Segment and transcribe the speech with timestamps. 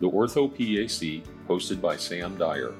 [0.00, 2.74] the Ortho PAC, hosted by Sam Dyer.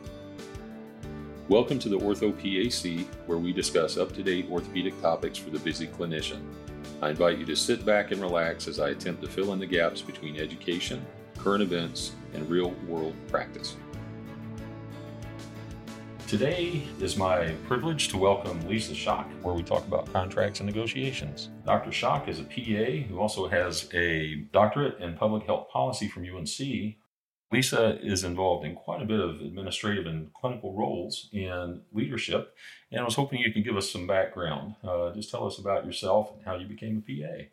[1.48, 5.60] Welcome to the Ortho PAC, where we discuss up to date orthopedic topics for the
[5.60, 6.40] busy clinician.
[7.00, 9.66] I invite you to sit back and relax as I attempt to fill in the
[9.66, 11.06] gaps between education,
[11.38, 13.76] current events, and real world practice.
[16.26, 21.50] Today is my privilege to welcome Lisa Shock, where we talk about contracts and negotiations.
[21.64, 21.92] Dr.
[21.92, 26.96] Shock is a PA who also has a doctorate in public health policy from UNC.
[27.52, 32.54] Lisa is involved in quite a bit of administrative and clinical roles in leadership,
[32.90, 34.74] and I was hoping you could give us some background.
[34.82, 37.44] Uh, just tell us about yourself and how you became a PA.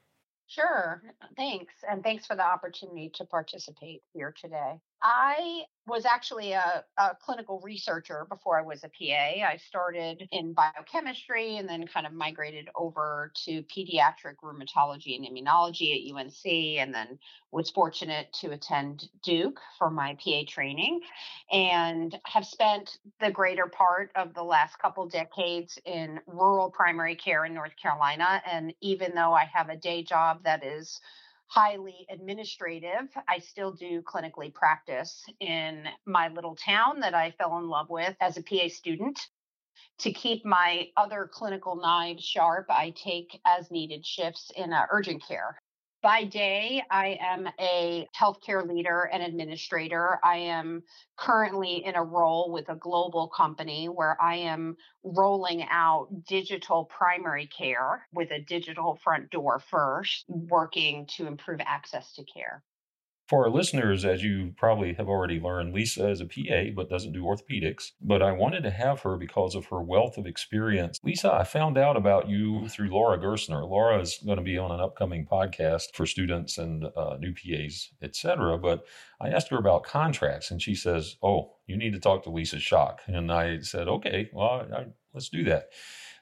[0.48, 1.02] Sure.
[1.38, 1.74] Thanks.
[1.90, 4.82] And thanks for the opportunity to participate here today.
[5.04, 9.46] I was actually a, a, clinical researcher before I was a PA.
[9.46, 15.96] I started in biochemistry and then kind of migrated over to pediatric rheumatology and immunology
[15.96, 16.46] at UNC,
[16.80, 17.18] and then
[17.52, 21.02] was fortunate to attend Duke for my PA training
[21.52, 27.46] and have spent the greater part of the last couple decades in rural primary care
[27.46, 28.42] in North Carolina.
[28.50, 31.02] And even though I have a day job that is
[31.52, 33.10] highly administrative.
[33.28, 38.16] I still do clinically practice in my little town that I fell in love with
[38.22, 39.20] as a PA student.
[40.00, 45.24] To keep my other clinical knives sharp, I take as needed shifts in uh, urgent
[45.28, 45.61] care.
[46.02, 50.20] By day, I am a healthcare leader and administrator.
[50.24, 50.82] I am
[51.16, 57.46] currently in a role with a global company where I am rolling out digital primary
[57.46, 62.64] care with a digital front door first, working to improve access to care.
[63.32, 67.14] For our listeners, as you probably have already learned, Lisa is a PA but doesn't
[67.14, 67.92] do orthopedics.
[68.02, 71.00] But I wanted to have her because of her wealth of experience.
[71.02, 73.66] Lisa, I found out about you through Laura Gerstner.
[73.66, 77.92] Laura is going to be on an upcoming podcast for students and uh, new PAs,
[78.02, 78.58] etc.
[78.58, 78.84] But
[79.22, 82.60] I asked her about contracts, and she says, "Oh, you need to talk to Lisa
[82.60, 85.70] Shock." And I said, "Okay, well, I, let's do that."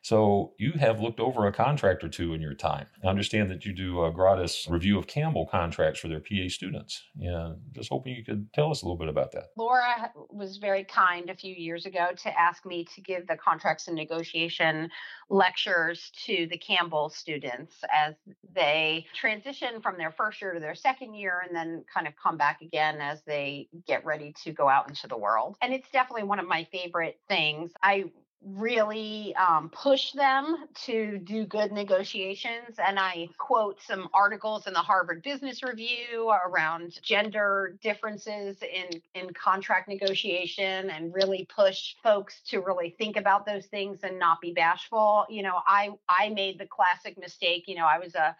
[0.01, 2.87] So you have looked over a contract or two in your time.
[3.03, 7.03] I understand that you do a gratis review of Campbell contracts for their PA students.
[7.17, 9.47] Yeah, just hoping you could tell us a little bit about that.
[9.57, 13.87] Laura was very kind a few years ago to ask me to give the contracts
[13.87, 14.89] and negotiation
[15.29, 18.15] lectures to the Campbell students as
[18.55, 22.37] they transition from their first year to their second year and then kind of come
[22.37, 25.57] back again as they get ready to go out into the world.
[25.61, 27.71] And it's definitely one of my favorite things.
[27.83, 28.05] I
[28.41, 32.77] really um, push them to do good negotiations.
[32.77, 39.33] And I quote some articles in the Harvard Business Review around gender differences in, in
[39.33, 44.53] contract negotiation and really push folks to really think about those things and not be
[44.53, 45.25] bashful.
[45.29, 47.65] You know, I I made the classic mistake.
[47.67, 48.35] You know, I was a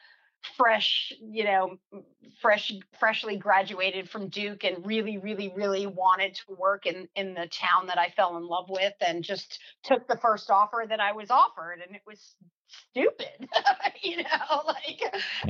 [0.58, 1.78] fresh, you know,
[2.42, 7.48] fresh, freshly graduated from Duke and really, really, really wanted to work in in the
[7.48, 11.12] town that I fell in love with, and just took the first offer that I
[11.12, 12.36] was offered, and it was
[12.68, 13.50] stupid,
[14.02, 15.02] you know, like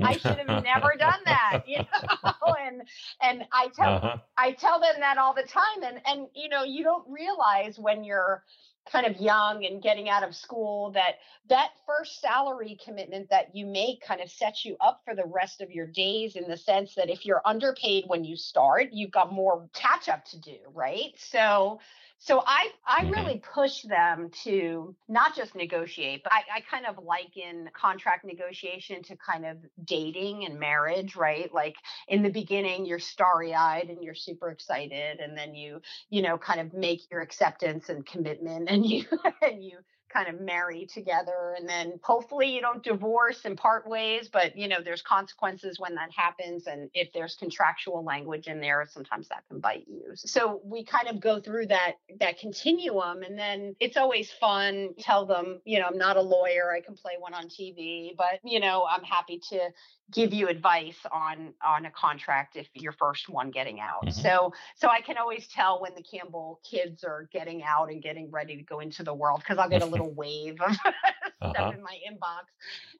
[0.02, 1.78] I should have never done that, you
[2.24, 2.82] know, and
[3.22, 4.18] and I tell uh-huh.
[4.38, 8.04] I tell them that all the time, and and you know, you don't realize when
[8.04, 8.44] you're
[8.92, 11.16] kind of young and getting out of school that
[11.48, 15.62] that first salary commitment that you make kind of sets you up for the rest
[15.62, 19.32] of your days in the sense that if you're underpaid when you start you've got
[19.32, 21.14] more catch up to do right?
[21.18, 21.80] So
[22.22, 23.12] so I I mm-hmm.
[23.13, 29.02] really push them to not just negotiate, but I, I kind of liken contract negotiation
[29.03, 31.52] to kind of dating and marriage, right?
[31.53, 31.75] Like
[32.09, 36.38] in the beginning, you're starry eyed and you're super excited, and then you you know
[36.38, 39.06] kind of make your acceptance and commitment, and you
[39.41, 39.78] and you
[40.09, 44.68] kind of marry together and then hopefully you don't divorce and part ways but you
[44.68, 49.44] know there's consequences when that happens and if there's contractual language in there sometimes that
[49.50, 50.12] can bite you.
[50.16, 55.25] So we kind of go through that that continuum and then it's always fun tell
[55.25, 58.59] them you know i'm not a lawyer i can play one on tv but you
[58.59, 59.69] know i'm happy to
[60.12, 64.06] give you advice on on a contract if you're first one getting out.
[64.06, 64.22] Mm-hmm.
[64.22, 68.30] So so I can always tell when the Campbell kids are getting out and getting
[68.31, 70.94] ready to go into the world because I'll get a little wave of stuff
[71.42, 71.72] uh-huh.
[71.75, 72.45] in my inbox,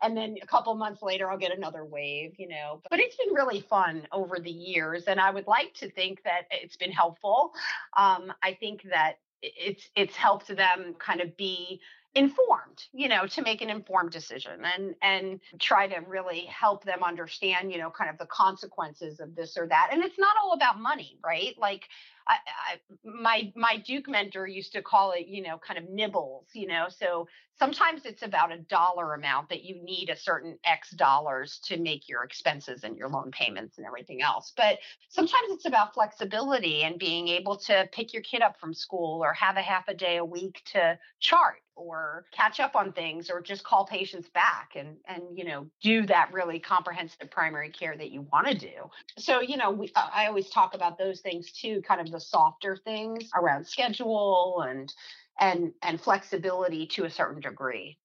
[0.02, 2.34] and then a couple months later I'll get another wave.
[2.38, 5.90] You know, but it's been really fun over the years, and I would like to
[5.92, 7.52] think that it's been helpful.
[7.98, 11.82] Um, I think that it's it's helped them kind of be
[12.16, 17.04] informed you know to make an informed decision and and try to really help them
[17.04, 20.54] understand you know kind of the consequences of this or that and it's not all
[20.54, 21.88] about money right like
[22.30, 22.38] I,
[22.72, 26.68] I, my my Duke mentor used to call it, you know, kind of nibbles, you
[26.68, 26.86] know.
[26.88, 27.28] So
[27.58, 32.08] sometimes it's about a dollar amount that you need a certain X dollars to make
[32.08, 34.54] your expenses and your loan payments and everything else.
[34.56, 34.78] But
[35.10, 39.34] sometimes it's about flexibility and being able to pick your kid up from school or
[39.34, 43.42] have a half a day a week to chart or catch up on things or
[43.42, 48.12] just call patients back and and you know do that really comprehensive primary care that
[48.12, 51.82] you want to do so you know we, i always talk about those things too
[51.88, 54.94] kind of the softer things around schedule and
[55.40, 57.98] and and flexibility to a certain degree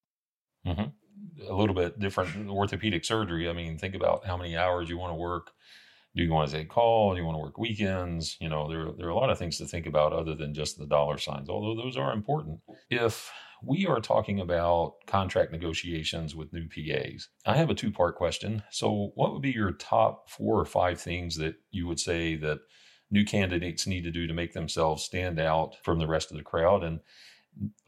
[0.67, 1.49] mm-hmm.
[1.49, 5.11] a little bit different orthopedic surgery i mean think about how many hours you want
[5.11, 5.51] to work
[6.17, 7.13] do you want to take call?
[7.13, 8.37] Do you want to work weekends?
[8.41, 10.79] You know, there, there are a lot of things to think about other than just
[10.79, 12.61] the dollar signs, although those are important.
[12.89, 13.33] If
[13.63, 18.63] we are talking about contract negotiations with new PAs, I have a two part question.
[18.71, 22.61] So, what would be your top four or five things that you would say that
[23.11, 26.45] new candidates need to do to make themselves stand out from the rest of the
[26.45, 26.85] crowd?
[26.85, 27.01] And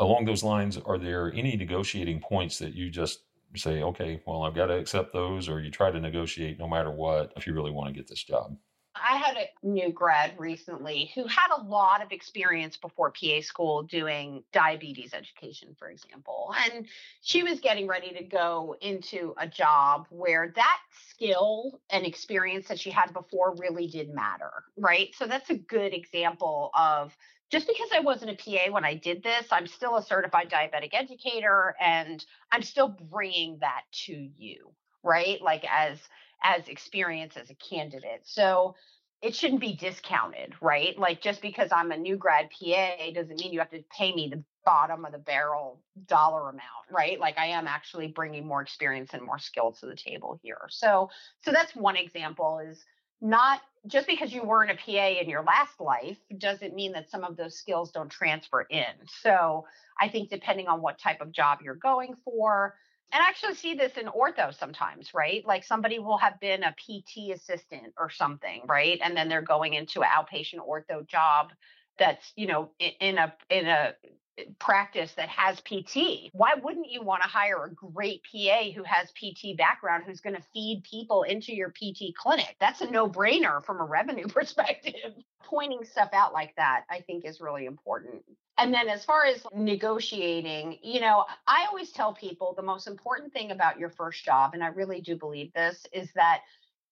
[0.01, 3.21] along those lines, are there any negotiating points that you just
[3.55, 6.91] say, okay, well, I've got to accept those, or you try to negotiate no matter
[6.91, 8.57] what if you really want to get this job?
[9.03, 13.83] I had a new grad recently who had a lot of experience before PA school
[13.83, 16.55] doing diabetes education, for example.
[16.65, 16.87] And
[17.21, 20.79] she was getting ready to go into a job where that
[21.11, 25.15] skill and experience that she had before really did matter, right?
[25.15, 27.17] So that's a good example of
[27.51, 30.91] just because I wasn't a PA when I did this, I'm still a certified diabetic
[30.93, 34.73] educator and I'm still bringing that to you,
[35.03, 35.41] right?
[35.41, 35.99] Like as
[36.43, 38.23] as experience as a candidate.
[38.25, 38.75] So
[39.23, 40.99] it shouldn't be discounted, right?
[40.99, 44.29] Like just because I'm a new grad PA doesn't mean you have to pay me
[44.29, 47.19] the bottom of the barrel dollar amount, right?
[47.19, 50.67] Like I am actually bringing more experience and more skill to the table here.
[50.69, 51.11] So
[51.43, 52.85] so that's one example is
[53.21, 57.25] not just because you weren't a PA in your last life doesn't mean that some
[57.25, 58.85] of those skills don't transfer in.
[59.23, 59.67] So
[60.01, 62.75] I think depending on what type of job you're going for,
[63.13, 65.47] and I actually see this in ortho sometimes, right?
[65.47, 68.99] Like somebody will have been a PT assistant or something, right?
[69.03, 71.51] And then they're going into an outpatient ortho job
[71.99, 73.95] that's, you know, in a in a
[74.39, 76.31] eh, practice that has PT.
[76.33, 80.37] Why wouldn't you want to hire a great PA who has PT background who's going
[80.37, 82.57] to feed people into your PT clinic?
[82.61, 85.15] That's a no-brainer from a revenue perspective.
[85.45, 88.23] Pointing stuff out like that I think is really important.
[88.59, 93.33] And then as far as negotiating, you know, I always tell people the most important
[93.33, 96.41] thing about your first job and I really do believe this is that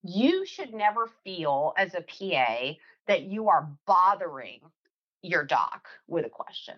[0.03, 2.75] you should never feel as a PA
[3.07, 4.61] that you are bothering
[5.25, 6.75] your doc with a question.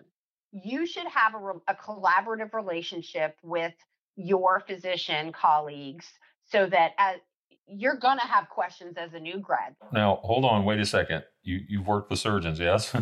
[0.51, 3.73] You should have a, a collaborative relationship with
[4.15, 6.07] your physician colleagues
[6.49, 7.17] so that as
[7.67, 9.75] you're going to have questions as a new grad.
[9.91, 11.23] Now, hold on, wait a second.
[11.43, 12.93] You you've worked with surgeons, yes?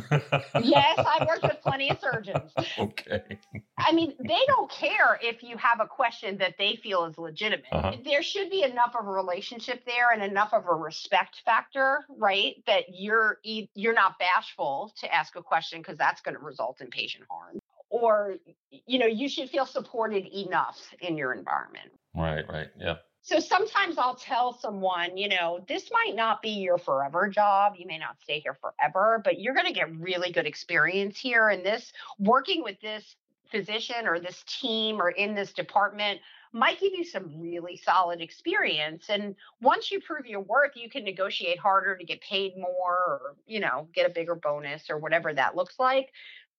[0.62, 2.52] yes, I've worked with plenty of surgeons.
[2.78, 3.40] okay.
[3.78, 7.66] I mean, they don't care if you have a question that they feel is legitimate.
[7.72, 7.94] Uh-huh.
[8.04, 12.56] There should be enough of a relationship there and enough of a respect factor, right?
[12.66, 16.88] That you're you're not bashful to ask a question because that's going to result in
[16.88, 17.60] patient harm.
[17.90, 18.36] Or
[18.70, 21.92] you know, you should feel supported enough in your environment.
[22.16, 22.68] Right, right.
[22.80, 22.96] Yeah.
[23.26, 27.74] So sometimes I'll tell someone, you know, this might not be your forever job.
[27.76, 31.50] You may not stay here forever, but you're going to get really good experience here.
[31.50, 33.16] And this working with this
[33.50, 36.20] physician or this team or in this department
[36.54, 39.06] might give you some really solid experience.
[39.10, 43.36] And once you prove your worth, you can negotiate harder to get paid more or,
[43.48, 46.12] you know, get a bigger bonus or whatever that looks like.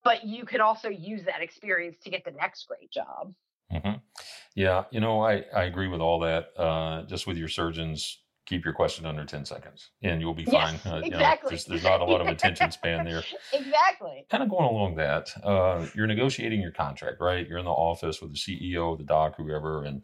[0.03, 3.33] But you could also use that experience to get the next great job.
[3.71, 3.97] Mm-hmm.
[4.55, 6.47] Yeah, you know, I, I agree with all that.
[6.57, 10.75] Uh, just with your surgeons, keep your question under 10 seconds and you'll be fine.
[10.75, 11.55] Yes, uh, exactly.
[11.55, 13.21] Know, there's not a lot of attention span there.
[13.53, 14.25] exactly.
[14.31, 17.47] Kind of going along that, uh, you're negotiating your contract, right?
[17.47, 19.83] You're in the office with the CEO, the doc, whoever.
[19.83, 20.01] And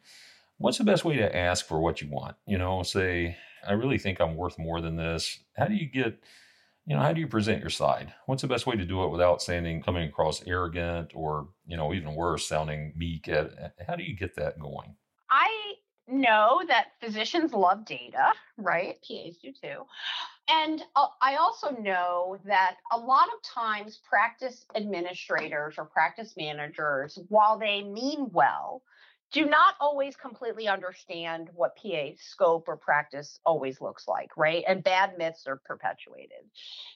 [0.58, 2.36] what's the best way to ask for what you want?
[2.46, 5.39] You know, say, I really think I'm worth more than this.
[5.55, 6.20] How do you get
[6.86, 8.13] you know, how do you present your side?
[8.25, 11.94] What's the best way to do it without sounding coming across arrogant or, you know,
[11.94, 13.30] even worse, sounding meek?
[13.88, 14.96] How do you get that going?
[15.30, 15.75] I
[16.08, 18.98] know that physicians love data, right?
[19.08, 19.84] PAs do too.
[20.50, 20.84] And
[21.22, 27.82] I also know that a lot of times practice administrators or practice managers, while they
[27.82, 28.82] mean well,
[29.34, 34.63] do not always completely understand what PA scope or practice always looks like, right?
[34.68, 36.46] And bad myths are perpetuated.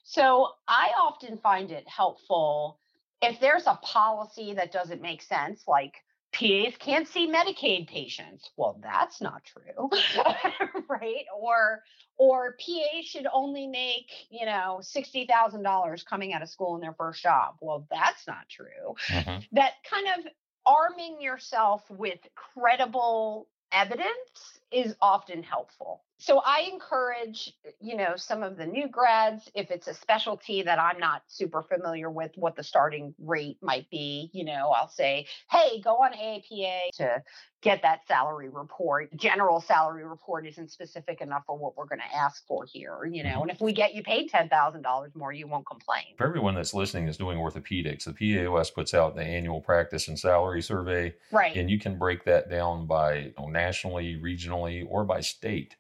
[0.03, 2.79] So I often find it helpful
[3.23, 5.95] if there's a policy that doesn't make sense, like
[6.31, 8.51] PAs can't see Medicaid patients.
[8.55, 9.89] Well, that's not true,
[10.87, 11.25] right?
[11.35, 11.81] Or
[12.17, 17.21] or PAs should only make, you know, $60,000 coming out of school in their first
[17.21, 17.55] job.
[17.61, 18.95] Well, that's not true.
[19.09, 19.55] Mm-hmm.
[19.55, 20.31] That kind of
[20.67, 26.03] arming yourself with credible evidence is often helpful.
[26.19, 30.79] So I encourage, you know, some of the new grads, if it's a specialty that
[30.79, 35.27] I'm not super familiar with, what the starting rate might be, you know, I'll say,
[35.51, 37.23] hey, go on AAPA to
[37.61, 39.15] get that salary report.
[39.15, 43.23] General salary report isn't specific enough for what we're going to ask for here, you
[43.23, 43.29] know.
[43.29, 43.41] Mm-hmm.
[43.43, 46.15] And if we get you paid $10,000 more, you won't complain.
[46.17, 50.17] For everyone that's listening that's doing orthopedics, the PAOS puts out the annual practice and
[50.17, 51.13] salary survey.
[51.31, 51.55] Right.
[51.55, 55.75] And you can break that down by you know, nationally, regionally, or by state.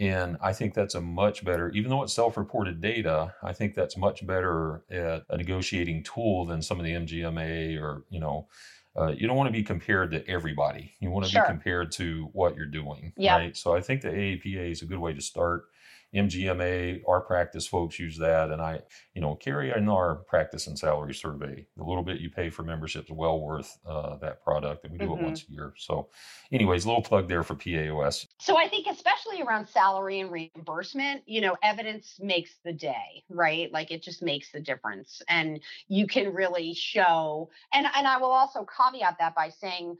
[0.00, 3.74] And I think that's a much better, even though it's self reported data, I think
[3.74, 8.46] that's much better at a negotiating tool than some of the MGMA or, you know,
[8.96, 10.94] uh, you don't want to be compared to everybody.
[11.00, 11.42] You want to sure.
[11.42, 13.12] be compared to what you're doing.
[13.16, 13.38] Yep.
[13.38, 13.56] Right.
[13.56, 15.64] So I think the AAPA is a good way to start.
[16.14, 18.50] MGMA, our practice folks use that.
[18.50, 18.80] And I,
[19.14, 21.66] you know, carry in our practice and salary survey.
[21.76, 24.84] The little bit you pay for membership is well worth uh, that product.
[24.84, 25.24] And we do mm-hmm.
[25.24, 25.74] it once a year.
[25.76, 26.08] So,
[26.52, 28.26] anyways, little plug there for PAOS.
[28.40, 33.70] So, I think, especially around salary and reimbursement, you know, evidence makes the day, right?
[33.72, 35.20] Like it just makes the difference.
[35.28, 39.96] And you can really show, and, and I will also caveat that by saying,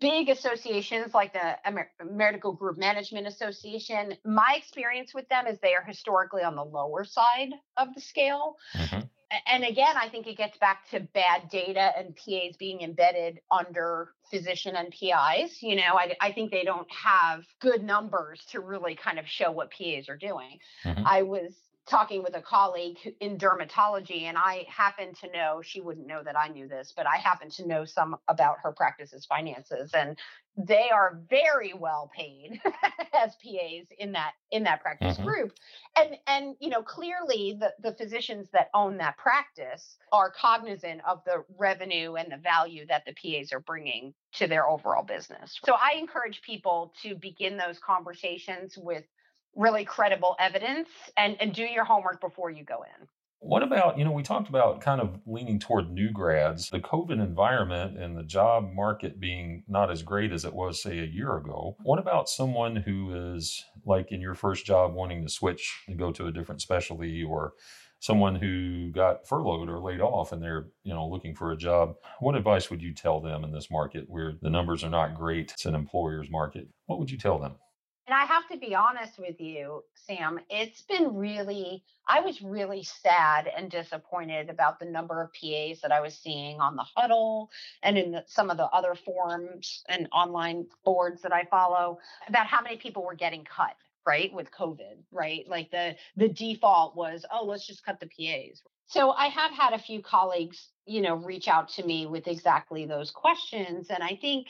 [0.00, 5.74] big associations like the Amer- Medical Group Management Association, my experience with them is they
[5.74, 8.56] are historically on the lower side of the scale.
[8.76, 9.00] Mm-hmm.
[9.46, 14.12] And again, I think it gets back to bad data and PAs being embedded under
[14.30, 15.62] physician NPIs.
[15.62, 19.50] You know, I, I think they don't have good numbers to really kind of show
[19.50, 20.58] what PAs are doing.
[20.84, 21.06] Mm-hmm.
[21.06, 21.54] I was
[21.88, 26.38] talking with a colleague in dermatology and i happen to know she wouldn't know that
[26.38, 30.16] i knew this but i happen to know some about her practice's finances and
[30.56, 32.60] they are very well paid
[33.14, 35.26] as pas in that in that practice mm-hmm.
[35.26, 35.52] group
[35.96, 41.22] and and you know clearly the the physicians that own that practice are cognizant of
[41.24, 45.74] the revenue and the value that the pas are bringing to their overall business so
[45.74, 49.04] i encourage people to begin those conversations with
[49.54, 53.06] really credible evidence and, and do your homework before you go in.
[53.44, 57.20] What about, you know, we talked about kind of leaning toward new grads, the COVID
[57.20, 61.36] environment and the job market being not as great as it was, say, a year
[61.36, 61.76] ago.
[61.82, 66.12] What about someone who is like in your first job wanting to switch and go
[66.12, 67.54] to a different specialty or
[67.98, 71.94] someone who got furloughed or laid off and they're, you know, looking for a job?
[72.20, 75.50] What advice would you tell them in this market where the numbers are not great?
[75.50, 76.68] It's an employer's market.
[76.86, 77.56] What would you tell them?
[78.06, 82.82] And I have to be honest with you, Sam, it's been really, I was really
[82.82, 87.50] sad and disappointed about the number of PAs that I was seeing on the huddle
[87.82, 92.48] and in the, some of the other forums and online boards that I follow about
[92.48, 95.48] how many people were getting cut right with covid right?
[95.48, 99.72] Like the the default was oh let's just cut the pas so i have had
[99.72, 104.18] a few colleagues you know reach out to me with exactly those questions and i
[104.22, 104.48] think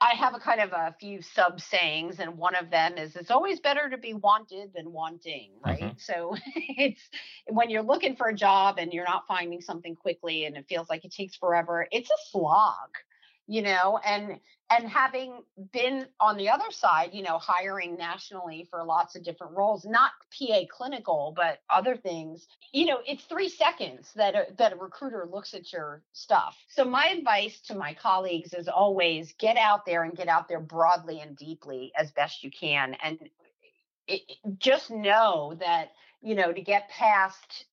[0.00, 3.30] I have a kind of a few sub sayings, and one of them is it's
[3.30, 5.80] always better to be wanted than wanting, right?
[5.80, 5.98] Mm-hmm.
[5.98, 7.00] So it's
[7.46, 10.88] when you're looking for a job and you're not finding something quickly and it feels
[10.88, 12.90] like it takes forever, it's a slog,
[13.48, 14.38] you know, and
[14.70, 19.56] and having been on the other side, you know, hiring nationally for lots of different
[19.56, 24.74] roles, not PA clinical, but other things, you know, it's three seconds that a, that
[24.74, 26.54] a recruiter looks at your stuff.
[26.68, 30.60] So my advice to my colleagues is always get out there and get out there
[30.60, 33.18] broadly and deeply as best you can, and
[34.06, 34.20] it,
[34.58, 37.64] just know that you know to get past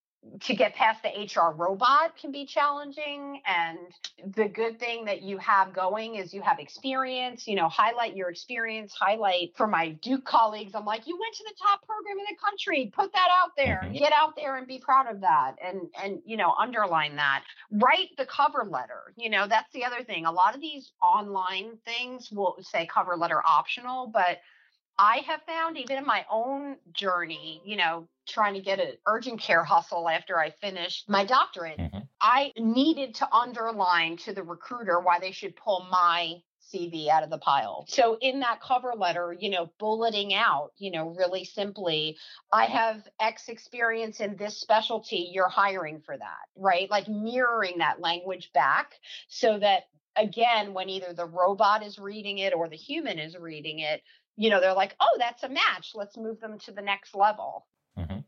[0.42, 3.42] to get past the HR robot can be challenging.
[3.46, 8.16] And the good thing that you have going is you have experience, you know, highlight
[8.16, 10.74] your experience, highlight for my Duke colleagues.
[10.76, 13.82] I'm like, you went to the top program in the country, put that out there,
[13.84, 13.94] mm-hmm.
[13.94, 15.56] get out there and be proud of that.
[15.64, 19.14] And, and, you know, underline that, write the cover letter.
[19.18, 20.26] You know, that's the other thing.
[20.26, 24.40] A lot of these online things will say cover letter optional, but
[24.98, 29.40] I have found even in my own journey, you know, trying to get an urgent
[29.40, 32.00] care hustle after I finished my doctorate, mm-hmm.
[32.22, 36.42] I needed to underline to the recruiter why they should pull my
[36.74, 37.86] CV out of the pile.
[37.88, 42.18] So in that cover letter, you know, bulleting out, you know, really simply,
[42.52, 46.90] I have X experience in this specialty, you're hiring for that, right?
[46.90, 48.96] Like mirroring that language back
[49.28, 49.84] so that
[50.16, 54.02] again, when either the robot is reading it or the human is reading it,
[54.38, 55.92] you know, they're like, oh, that's a match.
[55.94, 57.66] Let's move them to the next level.
[57.98, 58.20] Mm-hmm.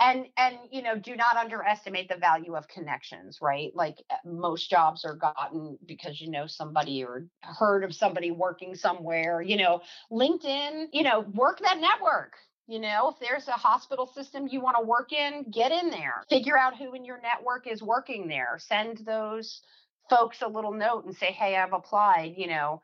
[0.00, 4.68] and and you know do not underestimate the value of connections right like uh, most
[4.68, 9.80] jobs are gotten because you know somebody or heard of somebody working somewhere you know
[10.12, 12.34] linkedin you know work that network
[12.66, 16.24] you know, if there's a hospital system you want to work in, get in there.
[16.30, 18.56] Figure out who in your network is working there.
[18.58, 19.60] Send those
[20.08, 22.80] folks a little note and say, "Hey, I've applied." You know,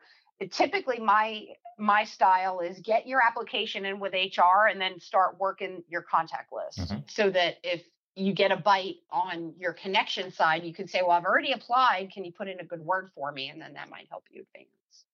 [0.49, 1.45] typically my
[1.77, 6.51] my style is get your application in with HR and then start working your contact
[6.53, 6.99] list mm-hmm.
[7.07, 7.83] so that if
[8.15, 12.11] you get a bite on your connection side, you can say, Well, I've already applied.
[12.13, 13.49] Can you put in a good word for me?
[13.49, 15.05] And then that might help you advance.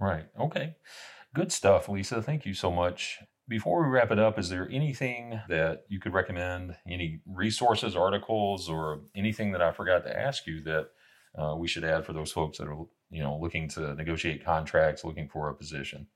[0.00, 0.26] Right.
[0.38, 0.76] Okay.
[1.34, 2.22] Good stuff, Lisa.
[2.22, 3.18] Thank you so much.
[3.48, 6.76] Before we wrap it up, is there anything that you could recommend?
[6.86, 10.88] Any resources, articles, or anything that I forgot to ask you that
[11.36, 15.04] uh, we should add for those folks that are, you know, looking to negotiate contracts,
[15.04, 16.06] looking for a position?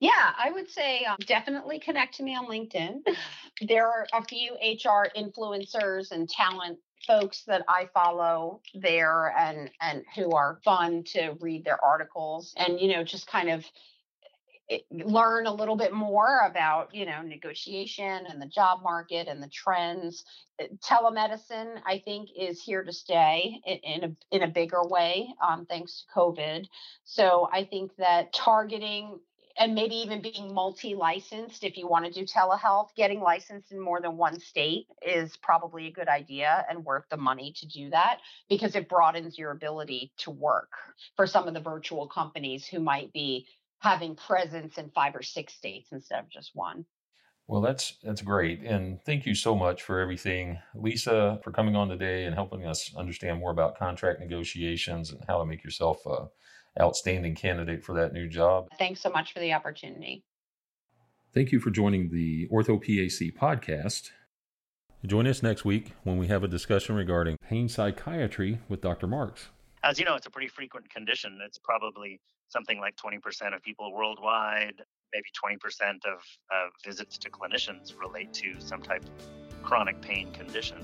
[0.00, 3.00] Yeah, I would say um, definitely connect to me on LinkedIn.
[3.68, 10.04] there are a few HR influencers and talent folks that I follow there and and
[10.14, 13.64] who are fun to read their articles and you know just kind of
[14.90, 19.48] learn a little bit more about you know negotiation and the job market and the
[19.48, 20.24] trends.
[20.60, 25.28] Uh, telemedicine i think is here to stay in, in a in a bigger way
[25.46, 26.66] um, thanks to covid.
[27.04, 29.18] So i think that targeting
[29.58, 34.00] and maybe even being multi-licensed if you want to do telehealth getting licensed in more
[34.00, 38.18] than one state is probably a good idea and worth the money to do that
[38.48, 40.70] because it broadens your ability to work
[41.16, 43.46] for some of the virtual companies who might be
[43.82, 46.84] having presence in five or six states instead of just one.
[47.48, 51.88] Well, that's that's great, and thank you so much for everything, Lisa, for coming on
[51.88, 56.28] today and helping us understand more about contract negotiations and how to make yourself a
[56.80, 58.68] outstanding candidate for that new job.
[58.78, 60.24] Thanks so much for the opportunity.
[61.34, 64.10] Thank you for joining the Ortho PAC podcast.
[65.04, 69.08] Join us next week when we have a discussion regarding pain psychiatry with Dr.
[69.08, 69.48] Marks.
[69.84, 71.40] As you know, it's a pretty frequent condition.
[71.44, 74.80] It's probably something like 20% of people worldwide,
[75.12, 76.20] maybe 20% of
[76.54, 80.78] uh, visits to clinicians relate to some type of chronic pain condition.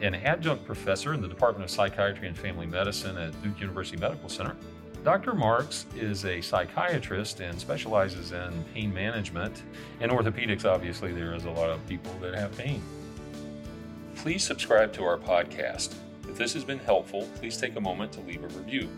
[0.00, 4.30] An adjunct professor in the Department of Psychiatry and Family Medicine at Duke University Medical
[4.30, 4.56] Center,
[5.04, 5.34] Dr.
[5.34, 9.62] Marks is a psychiatrist and specializes in pain management.
[10.00, 12.82] In orthopedics, obviously, there is a lot of people that have pain.
[14.16, 15.94] Please subscribe to our podcast.
[16.28, 18.88] If this has been helpful, please take a moment to leave a review.